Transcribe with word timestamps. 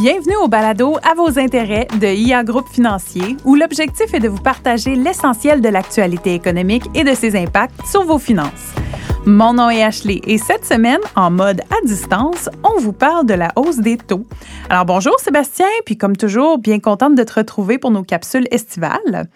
Bienvenue 0.00 0.36
au 0.36 0.48
balado 0.48 0.96
à 1.02 1.14
vos 1.14 1.38
intérêts 1.38 1.88
de 2.00 2.06
IA 2.06 2.44
Groupe 2.44 2.68
Financier, 2.68 3.36
où 3.44 3.56
l'objectif 3.56 4.14
est 4.14 4.20
de 4.20 4.28
vous 4.28 4.40
partager 4.40 4.94
l'essentiel 4.94 5.60
de 5.60 5.68
l'actualité 5.68 6.34
économique 6.34 6.84
et 6.94 7.02
de 7.02 7.14
ses 7.14 7.36
impacts 7.36 7.84
sur 7.84 8.04
vos 8.04 8.18
finances. 8.18 8.74
Mon 9.26 9.52
nom 9.52 9.68
est 9.68 9.82
Ashley 9.82 10.20
et 10.24 10.38
cette 10.38 10.64
semaine, 10.64 11.00
en 11.16 11.30
mode 11.30 11.60
à 11.70 11.84
distance, 11.84 12.48
on 12.62 12.80
vous 12.80 12.92
parle 12.92 13.26
de 13.26 13.34
la 13.34 13.52
hausse 13.56 13.78
des 13.78 13.98
taux. 13.98 14.24
Alors 14.70 14.86
bonjour 14.86 15.18
Sébastien, 15.18 15.66
puis 15.84 15.98
comme 15.98 16.16
toujours, 16.16 16.58
bien 16.58 16.78
contente 16.78 17.14
de 17.14 17.24
te 17.24 17.34
retrouver 17.34 17.76
pour 17.78 17.90
nos 17.90 18.04
capsules 18.04 18.46
estivales. 18.50 19.28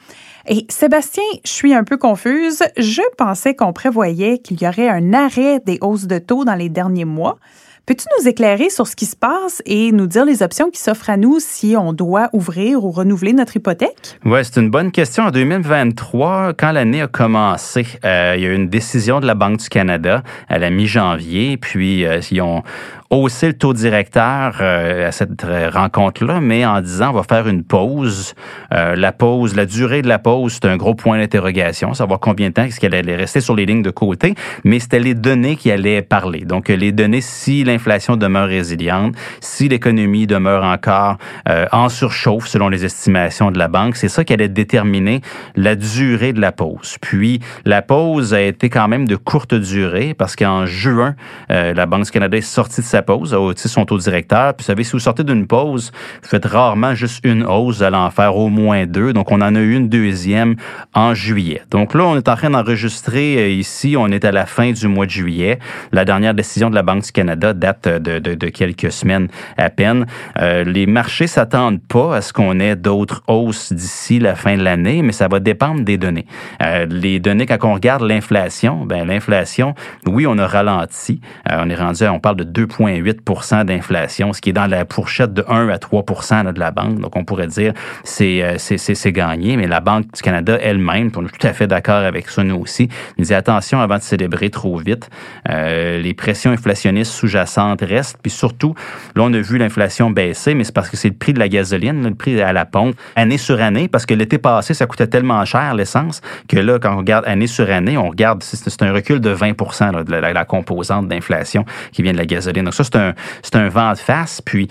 Et 0.46 0.64
Sébastien, 0.68 1.22
je 1.44 1.50
suis 1.50 1.74
un 1.74 1.84
peu 1.84 1.98
confuse. 1.98 2.62
Je 2.76 3.02
pensais 3.18 3.54
qu'on 3.54 3.72
prévoyait 3.72 4.38
qu'il 4.38 4.62
y 4.62 4.66
aurait 4.66 4.88
un 4.88 5.12
arrêt 5.12 5.60
des 5.60 5.78
hausses 5.82 6.06
de 6.06 6.18
taux 6.18 6.44
dans 6.44 6.54
les 6.54 6.68
derniers 6.68 7.04
mois. 7.04 7.38
Peux-tu 7.84 8.04
nous 8.16 8.28
éclairer 8.28 8.70
sur 8.70 8.86
ce 8.86 8.94
qui 8.94 9.06
se 9.06 9.16
passe 9.16 9.60
et 9.66 9.90
nous 9.90 10.06
dire 10.06 10.24
les 10.24 10.44
options 10.44 10.70
qui 10.70 10.80
s'offrent 10.80 11.10
à 11.10 11.16
nous 11.16 11.40
si 11.40 11.74
on 11.76 11.92
doit 11.92 12.30
ouvrir 12.32 12.84
ou 12.84 12.92
renouveler 12.92 13.32
notre 13.32 13.56
hypothèque? 13.56 14.20
Oui, 14.24 14.38
c'est 14.44 14.60
une 14.60 14.70
bonne 14.70 14.92
question. 14.92 15.24
En 15.24 15.30
2023, 15.32 16.52
quand 16.56 16.70
l'année 16.70 17.02
a 17.02 17.08
commencé, 17.08 17.84
euh, 18.04 18.34
il 18.36 18.44
y 18.44 18.46
a 18.46 18.50
eu 18.50 18.54
une 18.54 18.68
décision 18.68 19.18
de 19.18 19.26
la 19.26 19.34
Banque 19.34 19.58
du 19.58 19.68
Canada 19.68 20.22
à 20.48 20.60
la 20.60 20.70
mi-janvier, 20.70 21.56
puis 21.56 22.06
euh, 22.06 22.20
ils 22.30 22.40
ont 22.40 22.62
hausser 23.12 23.48
le 23.48 23.52
taux 23.52 23.74
directeur 23.74 24.56
euh, 24.62 25.08
à 25.08 25.12
cette 25.12 25.42
rencontre-là, 25.42 26.40
mais 26.40 26.64
en 26.64 26.80
disant 26.80 27.10
on 27.10 27.12
va 27.12 27.22
faire 27.22 27.46
une 27.46 27.62
pause. 27.62 28.34
Euh, 28.72 28.96
la 28.96 29.12
pause, 29.12 29.54
la 29.54 29.66
durée 29.66 30.00
de 30.00 30.08
la 30.08 30.18
pause, 30.18 30.54
c'est 30.54 30.64
un 30.66 30.78
gros 30.78 30.94
point 30.94 31.18
d'interrogation. 31.18 31.92
Savoir 31.92 32.20
combien 32.20 32.48
de 32.48 32.54
temps 32.54 32.64
est-ce 32.64 32.80
qu'elle 32.80 32.94
allait 32.94 33.14
rester 33.14 33.42
sur 33.42 33.54
les 33.54 33.66
lignes 33.66 33.82
de 33.82 33.90
côté, 33.90 34.34
mais 34.64 34.78
c'était 34.78 34.98
les 34.98 35.14
données 35.14 35.56
qui 35.56 35.70
allaient 35.70 36.00
parler. 36.00 36.40
Donc 36.40 36.68
les 36.68 36.90
données, 36.90 37.20
si 37.20 37.64
l'inflation 37.64 38.16
demeure 38.16 38.48
résiliente, 38.48 39.14
si 39.40 39.68
l'économie 39.68 40.26
demeure 40.26 40.64
encore 40.64 41.18
euh, 41.50 41.66
en 41.70 41.90
surchauffe 41.90 42.46
selon 42.46 42.70
les 42.70 42.86
estimations 42.86 43.50
de 43.50 43.58
la 43.58 43.68
banque, 43.68 43.96
c'est 43.96 44.08
ça 44.08 44.24
qui 44.24 44.32
allait 44.32 44.48
déterminer 44.48 45.20
la 45.54 45.76
durée 45.76 46.32
de 46.32 46.40
la 46.40 46.52
pause. 46.52 46.96
Puis 47.02 47.40
la 47.66 47.82
pause 47.82 48.32
a 48.32 48.40
été 48.40 48.70
quand 48.70 48.88
même 48.88 49.06
de 49.06 49.16
courte 49.16 49.54
durée 49.54 50.14
parce 50.14 50.34
qu'en 50.34 50.64
juin, 50.64 51.14
la 51.50 51.86
Banque 51.86 52.04
du 52.04 52.10
Canada 52.10 52.38
est 52.38 52.40
sortie 52.40 52.80
de 52.80 52.86
sa 52.86 53.01
pause, 53.02 53.34
à 53.34 53.38
son 53.56 53.84
taux 53.84 53.98
directeur. 53.98 54.54
Puis, 54.54 54.64
vous 54.64 54.66
savez, 54.66 54.84
si 54.84 54.92
vous 54.92 54.98
sortez 54.98 55.24
d'une 55.24 55.46
pause, 55.46 55.92
vous 56.22 56.28
faites 56.28 56.46
rarement 56.46 56.94
juste 56.94 57.24
une 57.24 57.44
hausse, 57.44 57.78
vous 57.78 57.82
allez 57.82 57.96
en 57.96 58.10
faire 58.10 58.36
au 58.36 58.48
moins 58.48 58.86
deux. 58.86 59.12
Donc, 59.12 59.30
on 59.30 59.40
en 59.40 59.54
a 59.54 59.60
eu 59.60 59.74
une 59.74 59.88
deuxième 59.88 60.56
en 60.94 61.14
juillet. 61.14 61.62
Donc 61.70 61.94
là, 61.94 62.04
on 62.04 62.16
est 62.16 62.28
en 62.28 62.36
train 62.36 62.50
d'enregistrer 62.50 63.38
euh, 63.38 63.48
ici, 63.48 63.94
on 63.98 64.08
est 64.08 64.24
à 64.24 64.32
la 64.32 64.46
fin 64.46 64.72
du 64.72 64.88
mois 64.88 65.06
de 65.06 65.10
juillet. 65.10 65.58
La 65.92 66.04
dernière 66.04 66.34
décision 66.34 66.70
de 66.70 66.74
la 66.74 66.82
Banque 66.82 67.04
du 67.04 67.12
Canada 67.12 67.52
date 67.52 67.88
de, 67.88 68.18
de, 68.18 68.48
quelques 68.48 68.92
semaines 68.92 69.28
à 69.56 69.70
peine. 69.70 70.06
Euh, 70.38 70.64
les 70.64 70.86
marchés 70.86 71.26
s'attendent 71.26 71.80
pas 71.80 72.16
à 72.16 72.20
ce 72.20 72.32
qu'on 72.32 72.60
ait 72.60 72.76
d'autres 72.76 73.22
hausses 73.26 73.72
d'ici 73.72 74.18
la 74.18 74.34
fin 74.34 74.56
de 74.56 74.62
l'année, 74.62 75.02
mais 75.02 75.12
ça 75.12 75.28
va 75.28 75.40
dépendre 75.40 75.82
des 75.82 75.98
données. 75.98 76.26
Euh, 76.62 76.86
les 76.88 77.20
données, 77.20 77.46
quand 77.46 77.58
on 77.62 77.74
regarde 77.74 78.02
l'inflation, 78.02 78.84
ben 78.84 79.06
l'inflation, 79.06 79.74
oui, 80.06 80.26
on 80.26 80.38
a 80.38 80.46
ralenti. 80.46 81.20
on 81.50 81.70
est 81.70 81.74
rendu, 81.74 82.04
on 82.04 82.20
parle 82.20 82.36
de 82.36 82.44
2,5 82.44 82.91
8 82.96 83.20
d'inflation, 83.64 84.32
ce 84.32 84.40
qui 84.40 84.50
est 84.50 84.52
dans 84.52 84.66
la 84.66 84.84
fourchette 84.88 85.32
de 85.32 85.44
1 85.48 85.68
à 85.68 85.76
3% 85.76 86.52
de 86.52 86.58
la 86.58 86.70
banque. 86.70 87.00
Donc, 87.00 87.16
on 87.16 87.24
pourrait 87.24 87.46
dire 87.46 87.72
c'est 88.04 88.42
euh, 88.42 88.56
c'est 88.58 89.12
gagné, 89.12 89.56
mais 89.56 89.66
la 89.66 89.80
Banque 89.80 90.12
du 90.14 90.22
Canada 90.22 90.58
elle-même, 90.60 91.10
on 91.16 91.26
est 91.26 91.38
tout 91.38 91.46
à 91.46 91.52
fait 91.52 91.66
d'accord 91.66 92.02
avec 92.04 92.28
ça, 92.28 92.42
nous 92.42 92.56
aussi, 92.56 92.88
nous 93.18 93.24
dit 93.24 93.34
attention 93.34 93.80
avant 93.80 93.96
de 93.96 94.02
célébrer 94.02 94.50
trop 94.50 94.76
vite. 94.76 95.10
Euh, 95.48 96.00
les 96.00 96.14
pressions 96.14 96.50
inflationnistes 96.50 97.12
sous-jacentes 97.12 97.82
restent, 97.82 98.18
puis 98.22 98.30
surtout, 98.30 98.74
là, 99.14 99.22
on 99.24 99.32
a 99.32 99.38
vu 99.38 99.58
l'inflation 99.58 100.10
baisser, 100.10 100.54
mais 100.54 100.64
c'est 100.64 100.74
parce 100.74 100.88
que 100.88 100.96
c'est 100.96 101.08
le 101.08 101.14
prix 101.14 101.32
de 101.32 101.38
la 101.38 101.48
gasoline, 101.48 102.04
le 102.04 102.14
prix 102.14 102.40
à 102.40 102.52
la 102.52 102.64
pompe, 102.64 102.94
année 103.16 103.38
sur 103.38 103.60
année, 103.60 103.88
parce 103.88 104.06
que 104.06 104.14
l'été 104.14 104.38
passé, 104.38 104.74
ça 104.74 104.86
coûtait 104.86 105.06
tellement 105.06 105.44
cher, 105.44 105.74
l'essence, 105.74 106.20
que 106.48 106.58
là, 106.58 106.78
quand 106.78 106.94
on 106.94 106.98
regarde 106.98 107.24
année 107.26 107.46
sur 107.46 107.70
année, 107.70 107.96
on 107.96 108.08
regarde, 108.08 108.42
c'est 108.42 108.82
un 108.82 108.92
recul 108.92 109.20
de 109.20 109.34
20% 109.34 110.04
de 110.04 110.10
la, 110.10 110.32
la 110.32 110.44
composante 110.44 111.08
d'inflation 111.08 111.64
qui 111.92 112.02
vient 112.02 112.12
de 112.12 112.18
la 112.18 112.26
gasoline. 112.26 112.68
C'est 112.84 112.96
un, 112.96 113.14
un 113.54 113.68
vent 113.68 113.92
de 113.92 113.98
face. 113.98 114.40
Puis 114.40 114.68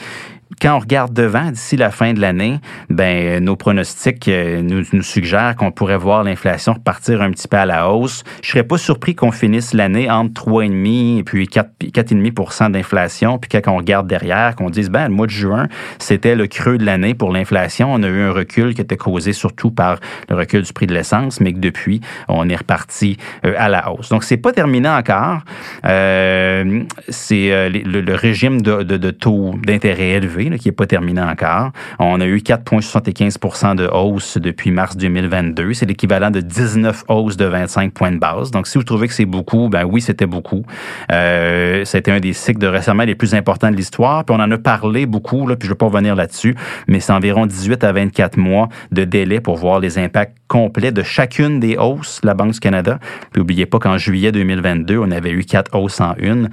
quand 0.59 0.75
on 0.75 0.79
regarde 0.79 1.13
devant, 1.13 1.51
d'ici 1.51 1.77
la 1.77 1.91
fin 1.91 2.13
de 2.13 2.19
l'année, 2.19 2.59
ben 2.89 3.43
nos 3.43 3.55
pronostics 3.55 4.27
euh, 4.27 4.61
nous, 4.61 5.01
suggèrent 5.01 5.55
qu'on 5.55 5.71
pourrait 5.71 5.97
voir 5.97 6.23
l'inflation 6.23 6.73
repartir 6.73 7.21
un 7.21 7.31
petit 7.31 7.47
peu 7.47 7.57
à 7.57 7.65
la 7.65 7.89
hausse. 7.89 8.23
Je 8.43 8.49
serais 8.49 8.63
pas 8.63 8.77
surpris 8.77 9.15
qu'on 9.15 9.31
finisse 9.31 9.73
l'année 9.73 10.09
entre 10.09 10.49
3,5 10.49 11.19
et 11.19 11.23
puis 11.23 11.45
4,5% 11.45 12.71
d'inflation. 12.71 13.37
Puis 13.37 13.49
quand 13.49 13.71
on 13.71 13.77
regarde 13.77 14.07
derrière, 14.07 14.55
qu'on 14.55 14.69
dise, 14.69 14.89
ben 14.89 15.07
le 15.07 15.13
mois 15.13 15.27
de 15.27 15.31
juin, 15.31 15.67
c'était 15.99 16.35
le 16.35 16.47
creux 16.47 16.77
de 16.77 16.85
l'année 16.85 17.13
pour 17.13 17.31
l'inflation. 17.31 17.93
On 17.93 18.03
a 18.03 18.07
eu 18.07 18.21
un 18.21 18.31
recul 18.31 18.73
qui 18.73 18.81
était 18.81 18.97
causé 18.97 19.33
surtout 19.33 19.71
par 19.71 19.99
le 20.29 20.35
recul 20.35 20.63
du 20.63 20.73
prix 20.73 20.87
de 20.87 20.93
l'essence, 20.93 21.39
mais 21.39 21.53
que 21.53 21.59
depuis, 21.59 22.01
on 22.27 22.49
est 22.49 22.55
reparti 22.55 23.17
euh, 23.45 23.53
à 23.57 23.69
la 23.69 23.91
hausse. 23.91 24.09
Donc, 24.09 24.23
c'est 24.23 24.37
pas 24.37 24.51
terminé 24.51 24.89
encore. 24.89 25.39
Euh, 25.85 26.83
c'est 27.09 27.69
le, 27.69 28.15
régime 28.15 28.61
de, 28.61 28.83
de 28.83 29.11
taux 29.11 29.55
d'intérêt 29.65 30.09
élevé 30.09 30.40
qui 30.49 30.67
n'est 30.67 30.73
pas 30.73 30.87
terminé 30.87 31.21
encore. 31.21 31.71
On 31.99 32.19
a 32.19 32.25
eu 32.25 32.37
4,75% 32.37 33.75
de 33.75 33.87
hausse 33.87 34.37
depuis 34.37 34.71
mars 34.71 34.97
2022. 34.97 35.73
C'est 35.73 35.85
l'équivalent 35.85 36.31
de 36.31 36.41
19 36.41 37.05
hausses 37.07 37.37
de 37.37 37.45
25 37.45 37.93
points 37.93 38.11
de 38.11 38.17
base. 38.17 38.51
Donc, 38.51 38.67
si 38.67 38.77
vous 38.77 38.83
trouvez 38.83 39.07
que 39.07 39.13
c'est 39.13 39.25
beaucoup, 39.25 39.69
ben 39.69 39.83
oui, 39.83 40.01
c'était 40.01 40.25
beaucoup. 40.25 40.63
Euh, 41.11 41.85
c'était 41.85 42.11
un 42.11 42.19
des 42.19 42.33
cycles 42.33 42.59
de 42.59 42.67
récemment 42.67 43.03
les 43.03 43.15
plus 43.15 43.35
importants 43.35 43.71
de 43.71 43.75
l'histoire. 43.75 44.25
Puis 44.25 44.35
on 44.37 44.41
en 44.41 44.51
a 44.51 44.57
parlé 44.57 45.05
beaucoup, 45.05 45.45
puis 45.45 45.55
je 45.61 45.67
ne 45.67 45.69
vais 45.69 45.75
pas 45.75 45.85
revenir 45.85 46.15
là-dessus, 46.15 46.55
mais 46.87 46.99
c'est 46.99 47.13
environ 47.13 47.45
18 47.45 47.83
à 47.83 47.91
24 47.91 48.37
mois 48.37 48.69
de 48.91 49.03
délai 49.03 49.39
pour 49.39 49.57
voir 49.57 49.79
les 49.79 49.97
impacts 49.97 50.35
complets 50.51 50.91
de 50.91 51.01
chacune 51.01 51.61
des 51.61 51.77
hausses 51.77 52.19
de 52.19 52.27
la 52.27 52.33
Banque 52.33 52.51
du 52.51 52.59
Canada. 52.59 52.99
Puis 53.31 53.39
n'oubliez 53.39 53.65
pas 53.65 53.79
qu'en 53.79 53.97
juillet 53.97 54.33
2022, 54.33 54.97
on 54.97 55.09
avait 55.11 55.31
eu 55.31 55.45
quatre 55.45 55.73
hausses 55.73 56.01
en 56.01 56.13
une, 56.17 56.49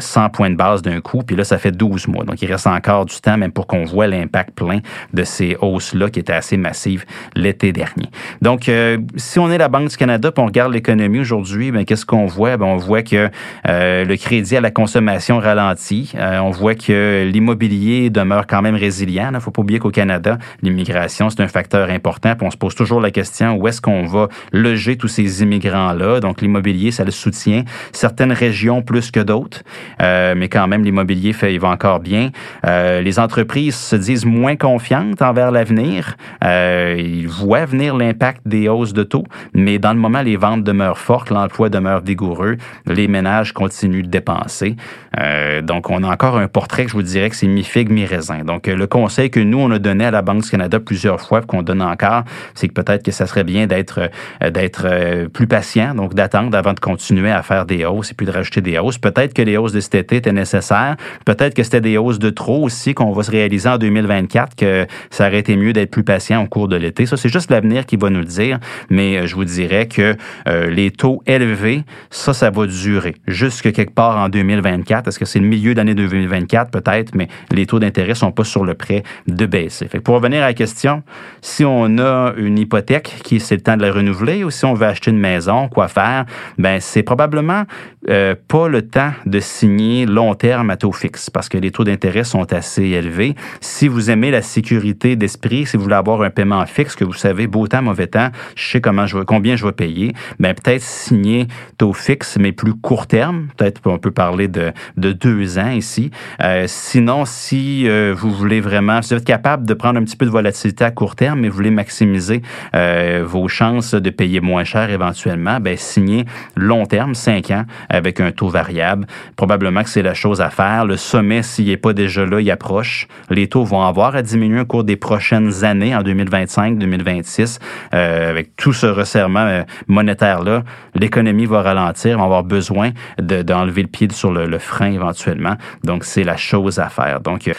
100 0.00 0.24
euh, 0.24 0.28
points 0.30 0.50
de 0.50 0.56
base 0.56 0.82
d'un 0.82 1.00
coup, 1.00 1.22
puis 1.24 1.36
là, 1.36 1.44
ça 1.44 1.56
fait 1.56 1.70
12 1.70 2.08
mois. 2.08 2.24
Donc, 2.24 2.42
il 2.42 2.50
reste 2.50 2.66
encore 2.66 3.06
du 3.06 3.14
même 3.36 3.52
pour 3.52 3.66
qu'on 3.66 3.84
voit 3.84 4.06
l'impact 4.06 4.50
plein 4.54 4.80
de 5.12 5.24
ces 5.24 5.56
hausses-là 5.60 6.10
qui 6.10 6.20
étaient 6.20 6.32
assez 6.32 6.56
massives 6.56 7.04
l'été 7.34 7.72
dernier. 7.72 8.08
Donc, 8.42 8.68
euh, 8.68 8.98
si 9.16 9.38
on 9.38 9.50
est 9.50 9.58
la 9.58 9.68
Banque 9.68 9.88
du 9.88 9.96
Canada 9.96 10.30
et 10.36 10.40
on 10.40 10.46
regarde 10.46 10.72
l'économie 10.72 11.20
aujourd'hui, 11.20 11.70
ben, 11.70 11.84
qu'est-ce 11.84 12.06
qu'on 12.06 12.26
voit? 12.26 12.56
Ben, 12.56 12.66
on 12.66 12.76
voit 12.76 13.02
que 13.02 13.30
euh, 13.68 14.04
le 14.04 14.16
crédit 14.16 14.56
à 14.56 14.60
la 14.60 14.70
consommation 14.70 15.38
ralentit. 15.38 16.12
Euh, 16.16 16.38
on 16.38 16.50
voit 16.50 16.74
que 16.74 17.28
l'immobilier 17.30 18.10
demeure 18.10 18.46
quand 18.46 18.62
même 18.62 18.76
résilient. 18.76 19.28
Il 19.30 19.34
ne 19.34 19.40
faut 19.40 19.50
pas 19.50 19.62
oublier 19.62 19.78
qu'au 19.78 19.90
Canada, 19.90 20.38
l'immigration, 20.62 21.30
c'est 21.30 21.40
un 21.40 21.48
facteur 21.48 21.90
important. 21.90 22.34
Puis 22.36 22.46
on 22.46 22.50
se 22.50 22.56
pose 22.56 22.74
toujours 22.74 23.00
la 23.00 23.10
question, 23.10 23.35
où 23.42 23.66
est-ce 23.66 23.80
qu'on 23.80 24.04
va 24.04 24.28
loger 24.52 24.96
tous 24.96 25.08
ces 25.08 25.42
immigrants-là? 25.42 26.20
Donc, 26.20 26.40
l'immobilier, 26.40 26.90
ça 26.90 27.04
le 27.04 27.10
soutient. 27.10 27.64
Certaines 27.92 28.32
régions 28.32 28.82
plus 28.82 29.10
que 29.10 29.20
d'autres, 29.20 29.62
mais 30.00 30.48
quand 30.48 30.68
même, 30.68 30.84
l'immobilier 30.84 31.32
fait, 31.32 31.52
il 31.54 31.60
va 31.60 31.68
encore 31.68 32.00
bien. 32.00 32.30
les 32.64 33.16
les 33.16 33.20
entreprises 33.20 33.76
se 33.76 33.96
disent 33.96 34.26
moins 34.26 34.56
confiantes 34.56 35.22
envers 35.22 35.50
l'avenir. 35.50 36.16
Euh, 36.44 36.96
ils 36.98 37.26
voient 37.26 37.64
venir 37.64 37.96
l'impact 37.96 38.42
des 38.44 38.68
hausses 38.68 38.92
de 38.92 39.04
taux, 39.04 39.24
mais 39.54 39.78
dans 39.78 39.94
le 39.94 39.98
moment, 39.98 40.20
les 40.20 40.36
ventes 40.36 40.62
demeurent 40.62 40.98
fortes, 40.98 41.30
l'emploi 41.30 41.70
demeure 41.70 42.02
vigoureux, 42.02 42.58
les 42.84 43.08
ménages 43.08 43.52
continuent 43.52 44.02
de 44.02 44.08
dépenser. 44.08 44.76
Euh, 45.18 45.62
donc, 45.62 45.88
on 45.88 46.02
a 46.02 46.08
encore 46.08 46.36
un 46.36 46.46
portrait 46.46 46.84
que 46.84 46.90
je 46.90 46.96
vous 46.96 47.02
dirais 47.02 47.30
que 47.30 47.36
c'est 47.36 47.46
mi-figue, 47.46 47.90
mi-raisin. 47.90 48.44
Donc, 48.44 48.68
euh, 48.68 48.76
le 48.76 48.86
conseil 48.86 49.30
que 49.30 49.40
nous, 49.40 49.58
on 49.58 49.70
a 49.70 49.78
donné 49.78 50.04
à 50.04 50.10
la 50.10 50.20
Banque 50.20 50.42
du 50.42 50.50
Canada 50.50 50.78
plusieurs 50.78 51.20
fois, 51.22 51.40
qu'on 51.40 51.62
donne 51.62 51.80
encore, 51.80 52.24
c'est 52.54 52.68
que 52.68 52.74
peut-être 52.74 53.02
que 53.02 53.12
ça 53.12 53.25
serait 53.26 53.44
bien 53.44 53.66
d'être 53.66 54.10
d'être 54.50 55.28
plus 55.32 55.46
patient, 55.46 55.94
donc 55.94 56.14
d'attendre 56.14 56.56
avant 56.56 56.72
de 56.72 56.80
continuer 56.80 57.30
à 57.30 57.42
faire 57.42 57.66
des 57.66 57.84
hausses 57.84 58.10
et 58.10 58.14
puis 58.14 58.26
de 58.26 58.30
rajouter 58.30 58.60
des 58.60 58.78
hausses. 58.78 58.98
Peut-être 58.98 59.34
que 59.34 59.42
les 59.42 59.56
hausses 59.56 59.72
de 59.72 59.80
cet 59.80 59.94
été 59.94 60.16
étaient 60.16 60.32
nécessaires. 60.32 60.96
Peut-être 61.24 61.54
que 61.54 61.62
c'était 61.62 61.80
des 61.80 61.96
hausses 61.96 62.18
de 62.18 62.30
trop 62.30 62.62
aussi 62.62 62.94
qu'on 62.94 63.06
on 63.06 63.12
va 63.12 63.22
se 63.22 63.30
réaliser 63.30 63.68
en 63.68 63.78
2024 63.78 64.56
que 64.56 64.86
ça 65.10 65.28
aurait 65.28 65.38
été 65.38 65.56
mieux 65.56 65.72
d'être 65.72 65.90
plus 65.90 66.02
patient 66.02 66.42
au 66.42 66.46
cours 66.46 66.68
de 66.68 66.76
l'été. 66.76 67.06
Ça, 67.06 67.16
c'est 67.16 67.28
juste 67.28 67.50
l'avenir 67.50 67.86
qui 67.86 67.96
va 67.96 68.10
nous 68.10 68.20
le 68.20 68.26
dire. 68.26 68.58
Mais 68.90 69.16
euh, 69.16 69.26
je 69.26 69.34
vous 69.34 69.44
dirais 69.44 69.86
que 69.86 70.16
euh, 70.48 70.70
les 70.70 70.90
taux 70.90 71.22
élevés, 71.26 71.84
ça, 72.10 72.34
ça 72.34 72.50
va 72.50 72.66
durer 72.66 73.14
jusque 73.26 73.72
quelque 73.72 73.94
part 73.94 74.16
en 74.18 74.28
2024. 74.28 75.08
Est-ce 75.08 75.18
que 75.18 75.24
c'est 75.24 75.38
le 75.38 75.46
milieu 75.46 75.74
d'année 75.74 75.94
2024? 75.94 76.70
Peut-être, 76.70 77.14
mais 77.14 77.28
les 77.52 77.66
taux 77.66 77.78
d'intérêt 77.78 78.14
sont 78.14 78.32
pas 78.32 78.44
sur 78.44 78.64
le 78.64 78.74
prêt 78.74 79.02
de 79.26 79.46
baisser. 79.46 79.88
Fait 79.88 80.00
pour 80.00 80.16
revenir 80.16 80.42
à 80.42 80.46
la 80.46 80.54
question, 80.54 81.02
si 81.40 81.64
on 81.64 81.98
a 81.98 82.34
une 82.36 82.58
hypothèque 82.58 83.15
qui 83.22 83.40
c'est 83.40 83.56
le 83.56 83.60
temps 83.62 83.76
de 83.76 83.82
la 83.82 83.92
renouveler 83.92 84.44
ou 84.44 84.50
si 84.50 84.64
on 84.64 84.74
veut 84.74 84.86
acheter 84.86 85.10
une 85.10 85.18
maison, 85.18 85.68
quoi 85.68 85.88
faire? 85.88 86.26
Ben, 86.58 86.80
c'est 86.80 87.02
probablement 87.02 87.64
euh, 88.08 88.34
pas 88.48 88.68
le 88.68 88.82
temps 88.82 89.12
de 89.24 89.40
signer 89.40 90.06
long 90.06 90.34
terme 90.34 90.70
à 90.70 90.76
taux 90.76 90.92
fixe 90.92 91.30
parce 91.30 91.48
que 91.48 91.58
les 91.58 91.70
taux 91.70 91.84
d'intérêt 91.84 92.24
sont 92.24 92.52
assez 92.52 92.82
élevés. 92.82 93.34
Si 93.60 93.88
vous 93.88 94.10
aimez 94.10 94.30
la 94.30 94.42
sécurité 94.42 95.16
d'esprit, 95.16 95.66
si 95.66 95.76
vous 95.76 95.84
voulez 95.84 95.96
avoir 95.96 96.22
un 96.22 96.30
paiement 96.30 96.64
fixe, 96.66 96.94
que 96.94 97.04
vous 97.04 97.12
savez, 97.12 97.46
beau 97.46 97.66
temps, 97.66 97.82
mauvais 97.82 98.06
temps, 98.06 98.30
je 98.54 98.68
sais 98.68 98.80
comment 98.80 99.06
je, 99.06 99.18
combien 99.18 99.56
je 99.56 99.66
vais 99.66 99.72
payer, 99.72 100.12
ben 100.38 100.54
peut-être 100.54 100.82
signer 100.82 101.46
taux 101.78 101.92
fixe, 101.92 102.36
mais 102.38 102.52
plus 102.52 102.74
court 102.74 103.06
terme. 103.06 103.48
Peut-être 103.56 103.80
on 103.84 103.98
peut 103.98 104.10
parler 104.10 104.48
de, 104.48 104.72
de 104.96 105.12
deux 105.12 105.58
ans 105.58 105.70
ici. 105.70 106.10
Euh, 106.42 106.64
sinon, 106.66 107.24
si 107.24 107.88
euh, 107.88 108.14
vous 108.16 108.30
voulez 108.30 108.60
vraiment, 108.60 109.02
si 109.02 109.14
vous 109.14 109.20
êtes 109.20 109.26
capable 109.26 109.66
de 109.66 109.74
prendre 109.74 109.98
un 109.98 110.04
petit 110.04 110.16
peu 110.16 110.26
de 110.26 110.30
volatilité 110.30 110.84
à 110.84 110.90
court 110.90 111.16
terme, 111.16 111.40
mais 111.40 111.48
vous 111.48 111.56
voulez 111.56 111.70
maximiser 111.70 112.42
euh, 112.74 113.24
vos 113.26 113.48
chances 113.48 113.94
de 113.94 114.10
payer 114.10 114.40
moins 114.40 114.64
cher 114.64 114.90
éventuellement, 114.90 115.60
ben 115.60 115.76
signez 115.76 116.24
long 116.56 116.86
terme, 116.86 117.14
cinq 117.14 117.50
ans, 117.50 117.64
avec 117.96 118.20
un 118.20 118.32
taux 118.32 118.48
variable. 118.48 119.06
Probablement 119.36 119.82
que 119.82 119.88
c'est 119.88 120.02
la 120.02 120.14
chose 120.14 120.40
à 120.40 120.50
faire. 120.50 120.84
Le 120.84 120.96
sommet, 120.96 121.42
s'il 121.42 121.66
n'est 121.66 121.76
pas 121.76 121.92
déjà 121.92 122.24
là, 122.24 122.40
il 122.40 122.50
approche. 122.50 123.08
Les 123.30 123.48
taux 123.48 123.64
vont 123.64 123.82
avoir 123.82 124.14
à 124.14 124.22
diminuer 124.22 124.60
au 124.60 124.66
cours 124.66 124.84
des 124.84 124.96
prochaines 124.96 125.64
années, 125.64 125.94
en 125.94 126.02
2025, 126.02 126.78
2026, 126.78 127.58
euh, 127.94 128.30
avec 128.30 128.56
tout 128.56 128.72
ce 128.72 128.86
resserrement 128.86 129.40
euh, 129.40 129.62
monétaire-là. 129.88 130.62
L'économie 130.94 131.46
va 131.46 131.62
ralentir, 131.62 132.16
on 132.16 132.20
va 132.20 132.24
avoir 132.24 132.44
besoin 132.44 132.90
d'enlever 133.18 133.82
le 133.82 133.88
pied 133.88 134.08
sur 134.12 134.32
le, 134.32 134.46
le 134.46 134.58
frein 134.58 134.92
éventuellement. 134.92 135.56
Donc, 135.84 136.04
c'est 136.04 136.24
la 136.24 136.36
chose 136.36 136.78
à 136.78 136.88
faire. 136.88 137.20
Donc, 137.20 137.50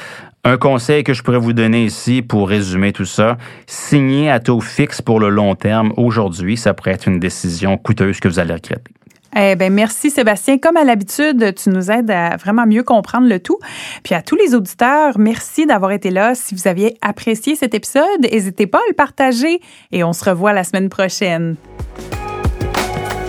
un 0.43 0.57
conseil 0.57 1.03
que 1.03 1.13
je 1.13 1.23
pourrais 1.23 1.39
vous 1.39 1.51
donner 1.51 1.83
ici 1.83 2.21
pour 2.21 2.47
résumer 2.47 2.93
tout 2.93 3.05
ça, 3.05 3.37
signer 3.65 4.29
à 4.29 4.39
taux 4.39 4.61
fixe 4.61 5.01
pour 5.01 5.19
le 5.19 5.29
long 5.29 5.55
terme 5.55 5.91
aujourd'hui, 5.97 6.55
ça 6.55 6.73
pourrait 6.73 6.91
être 6.91 7.07
une 7.07 7.19
décision 7.19 7.77
coûteuse 7.77 8.21
que 8.21 8.29
vous 8.29 8.39
allez 8.39 8.53
regretter. 8.53 8.96
Eh 9.39 9.55
bien, 9.55 9.69
merci 9.69 10.09
Sébastien. 10.09 10.57
Comme 10.57 10.77
à 10.77 10.83
l'habitude, 10.83 11.53
tu 11.53 11.69
nous 11.69 11.91
aides 11.91 12.09
à 12.09 12.37
vraiment 12.37 12.65
mieux 12.65 12.81
comprendre 12.81 13.27
le 13.27 13.39
tout. 13.39 13.59
Puis 14.03 14.15
à 14.15 14.23
tous 14.23 14.35
les 14.35 14.55
auditeurs, 14.55 15.19
merci 15.19 15.67
d'avoir 15.67 15.91
été 15.91 16.09
là. 16.09 16.33
Si 16.33 16.55
vous 16.55 16.67
aviez 16.67 16.97
apprécié 17.01 17.55
cet 17.55 17.75
épisode, 17.75 18.03
n'hésitez 18.21 18.65
pas 18.65 18.79
à 18.79 18.87
le 18.89 18.95
partager 18.95 19.61
et 19.91 20.03
on 20.03 20.11
se 20.11 20.27
revoit 20.27 20.53
la 20.53 20.63
semaine 20.63 20.89
prochaine. 20.89 21.55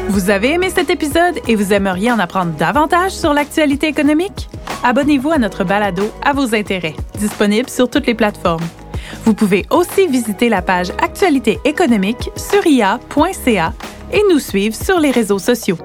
Vous 0.09 0.31
avez 0.31 0.53
aimé 0.53 0.71
cet 0.75 0.89
épisode 0.89 1.39
et 1.47 1.55
vous 1.55 1.75
aimeriez 1.75 2.11
en 2.11 2.19
apprendre 2.19 2.53
davantage 2.53 3.13
sur 3.13 3.35
l'actualité 3.35 3.89
économique? 3.89 4.49
Abonnez-vous 4.83 5.31
à 5.31 5.39
notre 5.39 5.65
balado 5.65 6.11
à 6.25 6.33
vos 6.33 6.55
intérêts, 6.55 6.95
disponible 7.19 7.69
sur 7.69 7.91
toutes 7.91 8.07
les 8.07 8.15
plateformes. 8.15 8.65
Vous 9.25 9.35
pouvez 9.35 9.67
aussi 9.71 10.07
visiter 10.07 10.49
la 10.49 10.63
page 10.63 10.91
Actualité 11.03 11.59
économique 11.67 12.31
sur 12.37 12.67
ia.ca 12.67 13.75
et 14.11 14.23
nous 14.31 14.39
suivre 14.39 14.75
sur 14.75 14.99
les 14.99 15.11
réseaux 15.11 15.39
sociaux. 15.39 15.77